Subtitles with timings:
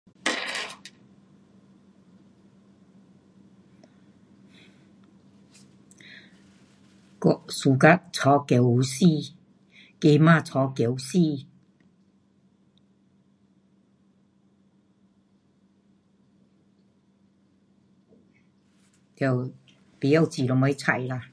[7.22, 9.04] 我 suka 超姜母丝，
[10.00, 11.18] 鸡肉炒姜母丝。
[11.18, 11.24] 了，
[20.00, 21.28] 不会煮什么菜啦。